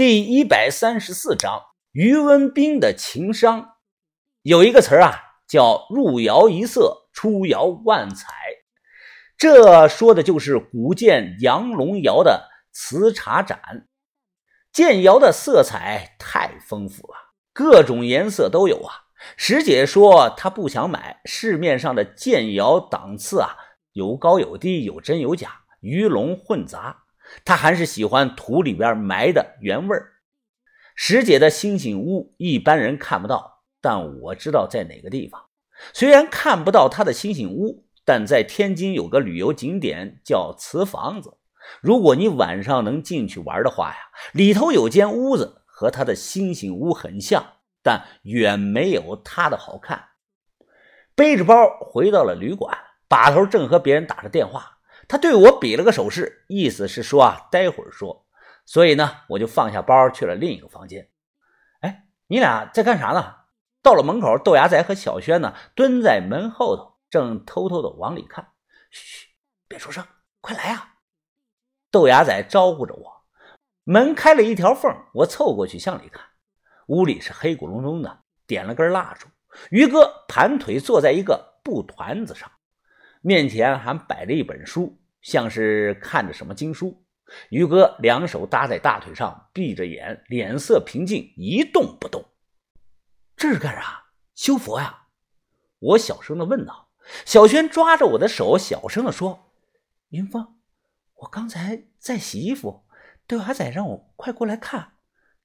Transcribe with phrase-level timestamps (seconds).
[0.00, 3.74] 第一百三十四章于文斌的情商。
[4.40, 8.32] 有一个词儿啊，叫“入窑一色，出窑万彩”，
[9.36, 13.60] 这说的就是古建杨龙窑的瓷茶盏。
[14.72, 18.94] 建窑的色彩太丰富了，各种颜色都有啊。
[19.36, 23.54] 石姐说她不想买市面上的建窑档次啊，
[23.92, 27.02] 有高有低，有真有假，鱼龙混杂。
[27.44, 30.12] 他还是喜欢土里边埋的原味儿。
[30.96, 35.40] 石姐的星星屋一般人看不到，但我知道在哪个地方。
[35.94, 41.38] 虽然看不到她的星星屋，但在天津有个旅游景点叫瓷房子。
[41.80, 43.96] 如果你晚上能进去玩的话呀，
[44.32, 50.08] 里头有间屋子和她的星星屋很像，但远没有她的好看。
[51.14, 52.76] 背着包回到了旅馆，
[53.08, 54.79] 把头正和别人打着电话。
[55.10, 58.28] 他对我比了个手势，意思是说啊，待会儿说。
[58.64, 61.10] 所以呢，我就放下包去了另一个房间。
[61.80, 63.34] 哎，你俩在干啥呢？
[63.82, 68.52] 到了门口，豆芽仔和小轩呢，蹲在门后头，正偷偷的往里看。
[68.92, 69.26] 嘘，
[69.66, 70.06] 别出声，
[70.40, 70.94] 快来啊！
[71.90, 73.24] 豆芽仔招呼着我。
[73.82, 76.24] 门开了一条缝，我凑过去向里看。
[76.86, 79.26] 屋里是黑咕隆咚的，点了根蜡烛。
[79.70, 82.48] 于哥盘腿坐在一个布团子上，
[83.22, 84.96] 面前还摆着一本书。
[85.22, 87.04] 像是看着什么经书，
[87.50, 92.24] 于哥两手搭在大腿上，闭着眼，脸色平静，一动不动。
[93.36, 94.06] 这是干啥？
[94.34, 95.08] 修佛呀？
[95.78, 96.88] 我小声的问道。
[97.24, 99.52] 小轩抓着我的手，小声的说
[100.10, 100.60] ：“云峰，
[101.14, 102.84] 我刚才在洗衣服，
[103.26, 104.94] 豆芽仔让我快过来看。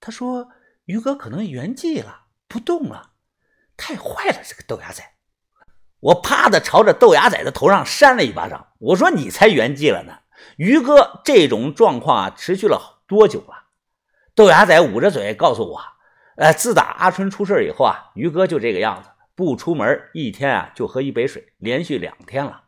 [0.00, 0.50] 他说
[0.86, 3.12] 于哥可能圆寂了，不动了。
[3.76, 5.04] 太坏了，这个豆芽仔。”
[6.00, 10.20] 我啪的朝着豆芽仔的头上扇了一巴掌，我说：“你才圆寂了呢！
[10.56, 13.68] 于哥这种状况啊，持续了多久啊？”
[14.34, 15.80] 豆芽仔捂着嘴告诉我
[16.36, 22.62] ：“呃，自打阿春出事以后啊，于哥就这个样子，不出门，一天啊就喝一杯水，连续两天了。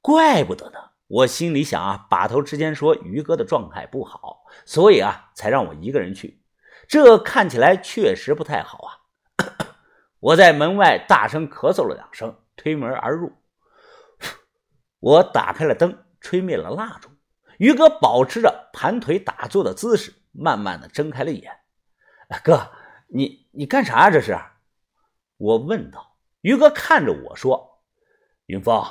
[0.00, 0.78] 怪不得呢！
[1.08, 6.40] 我心里想啊，把头之间说于哥的状态不好，所以啊才让我一个人去。
[6.88, 9.68] 这看起来确实不太好啊！
[10.20, 13.32] 我在门外大声咳嗽了两声。”推门而入，
[14.98, 17.10] 我打开了灯，吹灭了蜡烛。
[17.58, 21.52] 于哥保持着盘腿打坐的姿势，慢慢的睁开了眼。
[22.42, 22.72] 哥，
[23.08, 24.10] 你你干啥呀？
[24.10, 24.36] 这是？
[25.36, 26.16] 我问道。
[26.40, 27.82] 于哥看着我说
[28.46, 28.84] ：“云峰，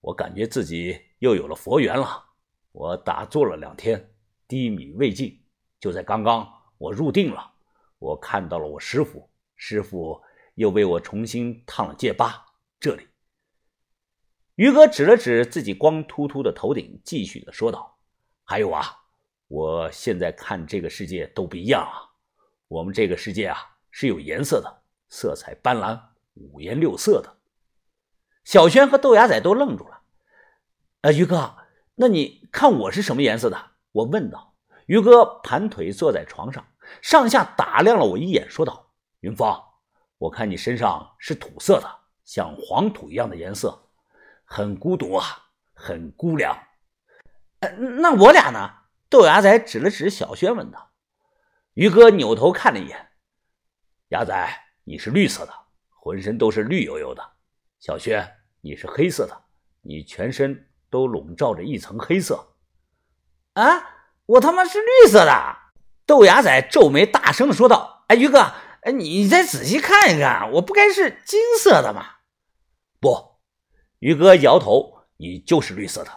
[0.00, 2.24] 我感觉自己又有了佛缘了。
[2.72, 4.14] 我打坐了两天，
[4.48, 5.44] 低迷未尽。
[5.78, 7.52] 就在刚刚，我入定了。
[7.98, 10.20] 我看到了我师傅，师傅
[10.54, 12.44] 又为我重新烫了戒疤。
[12.80, 13.06] 这里。”
[14.62, 17.98] 于哥指了指自己光秃秃的头顶，继续的说道
[18.46, 18.96] ：“还有啊，
[19.48, 22.06] 我现在看这个世界都不一样啊。
[22.68, 23.58] 我们这个世界啊
[23.90, 26.00] 是有颜色的，色彩斑斓，
[26.34, 27.38] 五颜六色的。”
[28.46, 30.02] 小轩和豆芽仔都愣住了。
[31.02, 31.56] “呃，于哥，
[31.96, 34.54] 那你看我是什么颜色的？”我问道。
[34.86, 36.64] 于哥盘腿坐在床上，
[37.02, 39.60] 上下打量了我一眼，说道：“云峰，
[40.18, 41.90] 我看你身上是土色的，
[42.24, 43.76] 像黄土一样的颜色。”
[44.54, 45.24] 很孤独啊，
[45.72, 46.54] 很孤凉。
[47.60, 48.70] 呃，那我俩呢？
[49.08, 50.90] 豆芽仔指了指小轩，问道。
[51.72, 53.12] 于哥扭头看了一眼，
[54.08, 54.34] 芽仔，
[54.84, 55.54] 你是绿色的，
[55.88, 57.26] 浑身都是绿油油的。
[57.80, 58.30] 小轩，
[58.60, 59.44] 你是黑色的，
[59.80, 62.54] 你全身都笼罩着一层黑色。
[63.54, 63.82] 啊，
[64.26, 65.56] 我他妈是绿色的！
[66.04, 68.52] 豆芽仔皱眉，大声的说道：“哎，于哥，
[68.82, 72.16] 哎，你再仔细看一看，我不该是金色的吗？
[73.00, 73.31] 不。”
[74.02, 76.10] 于哥摇头：“你就是绿色的。”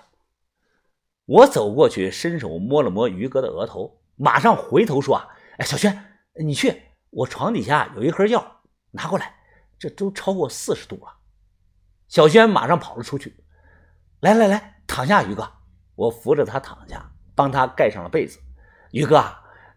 [1.25, 5.27] 我走过去，伸手摸了摸于哥的额头，马上回头说：“啊，
[5.59, 6.81] 哎，小轩，你去，
[7.11, 9.35] 我床底下有一盒药，拿过来。
[9.77, 11.17] 这都超过四十度了。”
[12.09, 13.35] 小轩马上跑了出去。
[14.21, 15.47] 来来来，躺下，于哥。
[15.93, 18.39] 我扶着他躺下，帮他盖上了被子。
[18.89, 19.23] 于哥，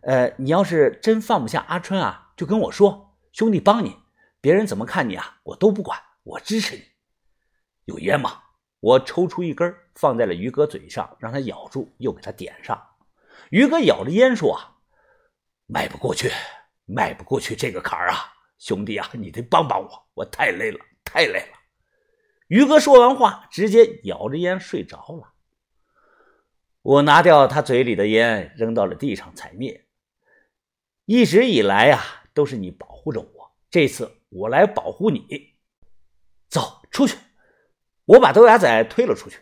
[0.01, 3.99] 呃，你要是真放不下阿春啊，就跟我说，兄弟帮你。
[4.41, 6.83] 别人怎么看你啊，我都不管，我支持你。
[7.89, 8.43] 有烟吗？
[8.81, 12.79] 我抽出一根，放在了于哥嘴上，让他咬住，又给他点上。
[13.49, 14.77] 于哥咬着烟说：“啊，
[15.67, 16.31] 迈不过去，
[16.85, 21.59] 迈不过去这个坎儿啊，兄弟啊，你得帮帮我，我太累了，太累了。”
[22.49, 25.33] 于哥说完话，直接咬着烟睡着了。
[26.83, 29.87] 我拿掉他嘴里的烟，扔到了地上，踩灭。
[31.07, 32.03] 一直以来呀，
[32.35, 35.57] 都是你保护着我，这次我来保护你。
[36.51, 37.17] 走出去。
[38.09, 39.39] 我把豆芽仔推了出去，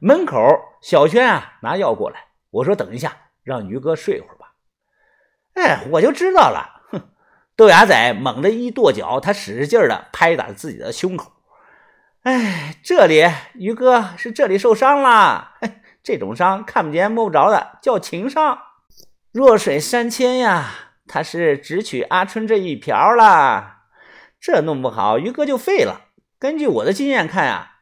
[0.00, 0.40] 门口
[0.82, 2.16] 小轩啊拿药过来，
[2.50, 4.54] 我说等一下，让于哥睡会儿吧。
[5.54, 6.82] 哎，我就知道了。
[6.90, 7.10] 哼！
[7.54, 11.30] 豆芽仔猛地一跺脚，他使劲的拍打自己的胸口。
[12.22, 13.24] 哎，这里
[13.54, 15.52] 于哥是这里受伤了。
[16.02, 18.58] 这种伤看不见摸不着的，叫情伤。
[19.30, 20.68] 弱水三千呀，
[21.06, 23.76] 他是只取阿春这一瓢了。
[24.40, 26.06] 这弄不好，于哥就废了。
[26.40, 27.76] 根据我的经验看呀。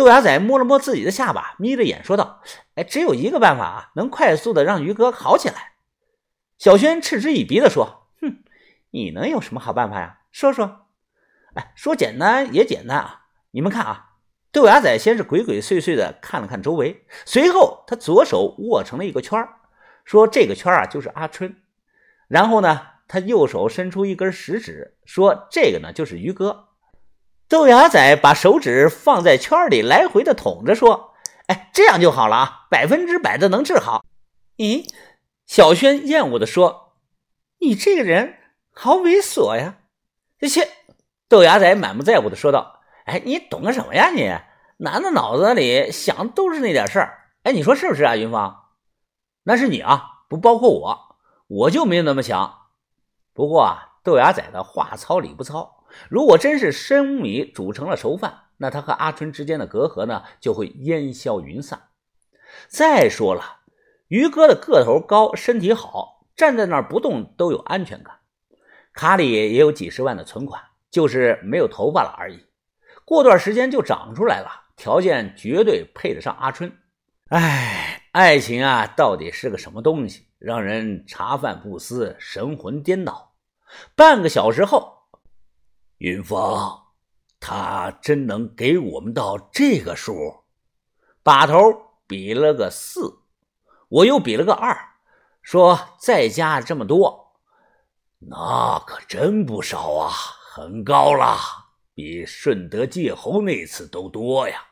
[0.00, 2.40] 豆芽仔摸了摸自己的下巴，眯着眼说道
[2.74, 5.72] ：“哎，只有一个办法啊，能快速的让于哥好起来。”
[6.56, 8.42] 小轩嗤之以鼻的说：“哼，
[8.92, 10.20] 你能有什么好办法呀？
[10.32, 10.86] 说说。”
[11.52, 13.26] 哎，说简单也简单啊！
[13.50, 14.12] 你们看啊，
[14.50, 19.46] 豆芽仔先是鬼鬼祟祟的看了看周围，随后他左手握成了一个圈
[20.06, 21.56] 说：“这个圈啊就是阿春。”
[22.26, 26.68] 然后呢，他右手伸出一根食指，说：“这个呢就是于哥。”
[27.50, 31.14] 豆芽仔把手指放在圈里，来回的捅着，说
[31.48, 34.04] ：“哎，这样就好了啊，百分之百的能治好。”
[34.56, 34.88] 咦，
[35.48, 36.92] 小轩厌恶的说
[37.58, 38.36] ：“你这个人
[38.72, 39.78] 好猥琐呀！”
[40.38, 40.68] 这切，
[41.28, 44.10] 豆芽仔满不在乎的说道：“哎，你懂个什么呀？
[44.10, 44.32] 你
[44.76, 47.18] 男的脑子里想的都是那点事儿。
[47.42, 48.66] 哎，你说是不是啊，云芳？
[49.42, 51.16] 那是你啊，不包括我，
[51.48, 52.68] 我就没那么想。
[53.34, 55.78] 不过啊，豆芽仔的话糙理不糙。”
[56.08, 61.88] 如果真是生米煮成了熟饭，那他和阿春之间的隔阂呢，就会烟消云散。
[62.68, 63.60] 再说了，
[64.08, 68.16] 于哥的个头高，身体好，站在那儿不动都有安全感。
[68.92, 72.44] 卡里也有几十万的存款，就是没有头发了而已。
[73.04, 76.70] 过段时间就长出来了，条件绝对配得上阿春。
[77.28, 83.32] 哎，爱情啊，到底是个什么东西，让人茶饭不思，神魂颠倒。
[83.96, 84.99] 半个小时后。
[86.00, 86.80] 云峰，
[87.38, 90.14] 他真能给我们到这个数？
[91.22, 91.54] 把头
[92.06, 93.18] 比了个四，
[93.90, 94.74] 我又比了个二，
[95.42, 97.36] 说再加这么多，
[98.18, 101.36] 那可真不少啊，很高了，
[101.94, 104.68] 比顺德界侯那次都多呀。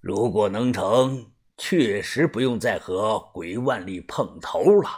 [0.00, 4.90] 如果能成，确实不用再和鬼万里碰头了。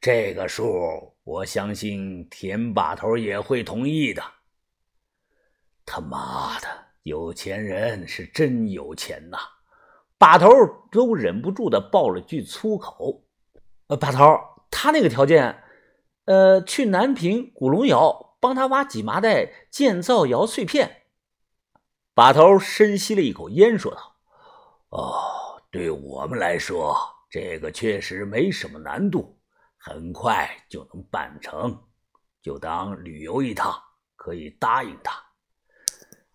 [0.00, 4.20] 这个数，我相信田把头也会同意的。
[5.92, 6.68] 他妈的，
[7.02, 9.36] 有钱人是真有钱呐！
[10.16, 10.48] 把头
[10.92, 13.24] 都忍不住的爆了句粗口。
[13.88, 14.38] 呃，把头，
[14.70, 15.64] 他那个条件，
[16.26, 21.06] 呃，去南平古龙窑帮他挖几麻袋建造窑碎片。
[22.14, 24.14] 把头深吸了一口烟，说道
[24.90, 26.96] ：“哦，对我们来说，
[27.28, 29.36] 这个确实没什么难度，
[29.76, 31.76] 很快就能办成，
[32.40, 33.74] 就当旅游一趟，
[34.14, 35.20] 可以答应他。”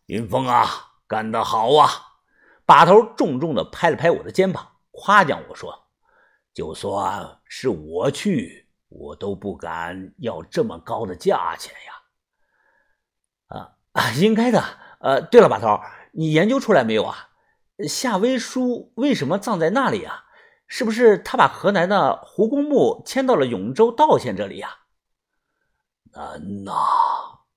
[0.07, 0.67] 云峰啊，
[1.07, 1.89] 干得好啊！
[2.65, 5.87] 把头重重的拍了拍我的肩膀，夸奖我说
[6.53, 11.93] ：“就算是我去，我都不敢要这么高的价钱呀。”
[13.57, 14.63] 啊啊， 应该的。
[14.99, 15.79] 呃，对了，把头，
[16.13, 17.29] 你研究出来没有啊？
[17.87, 20.25] 夏威书为什么葬在那里啊？
[20.67, 24.79] 是不是他把河南的胡公墓迁到了永州道县这里呀？
[26.13, 26.71] 难呐。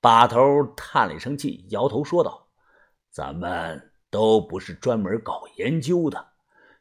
[0.01, 2.47] 把头叹了一声气，摇头说道
[3.11, 6.25] ：“咱们都不是专门搞研究的，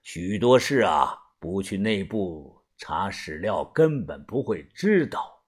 [0.03, 5.43] 许多事啊，不去内部查史料，根本不会知道。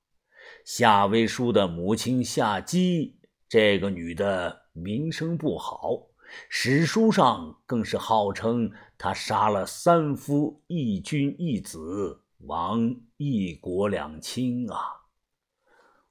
[0.65, 6.09] 夏威书的母亲夏姬，这个女的名声不好，
[6.49, 14.77] 史书上更是号称她杀了三夫一君一子，亡一国两卿啊！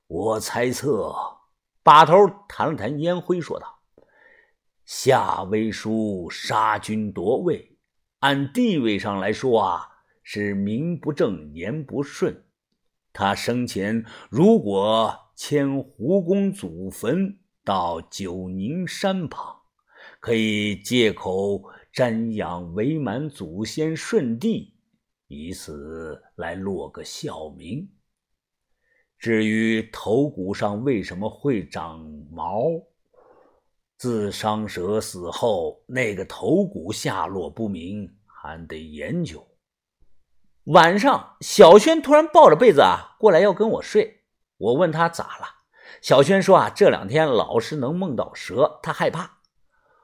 [0.08, 1.14] 我猜测。”
[1.82, 2.14] 把头
[2.48, 3.80] 弹了弹烟灰，说道
[4.86, 7.78] ：“夏威书杀君夺位，
[8.20, 9.88] 按地位上来说啊，
[10.22, 12.46] 是名不正言不顺。
[13.14, 19.62] 他生前如果迁胡公祖坟到九宁山旁，
[20.20, 24.76] 可以借口瞻仰伪满祖先舜帝，
[25.28, 27.90] 以此来落个孝名。”
[29.20, 32.00] 至于头骨上为什么会长
[32.32, 32.64] 毛，
[33.98, 39.46] 自伤蛇死后，那个头骨下落不明，还得研究。
[40.68, 44.22] 晚上，小轩突然抱着被子啊过来要跟我睡，
[44.58, 45.46] 我问他咋了，
[46.02, 49.40] 小轩说啊这两天老是能梦到蛇，他害怕。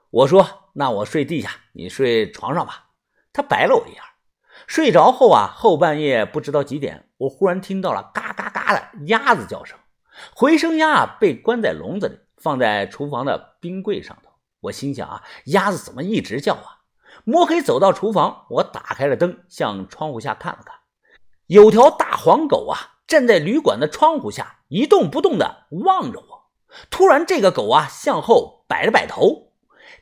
[0.09, 2.89] 我说那我睡地下，你睡床上吧。
[3.31, 4.01] 他白了我一眼。
[4.67, 9.77] 睡着后啊，后半夜不知道几点，我忽然听到了嘎嘎嘎的鸭子叫声，
[10.35, 14.31] 回声鸭啊被关在笼子里，放在厨房的冰柜上头。
[14.61, 16.81] 我心想啊，鸭子怎么一直叫啊？
[17.23, 20.75] 摸黑走到厨房，我打开了灯，向窗户下看了看。
[21.47, 26.45] 有条大黄狗啊站在旅馆的窗户下，一动不动的望着我。
[26.89, 29.53] 突然这个狗啊向后摆了摆头，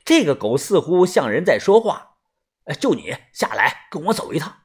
[0.04, 2.13] 这个狗似乎像人在说话。
[2.72, 4.63] 就你下来跟我走一趟。